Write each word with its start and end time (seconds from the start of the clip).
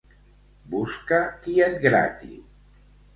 Busca 0.71 1.19
qui 1.43 1.55
et 1.65 1.75
grati! 1.83 2.31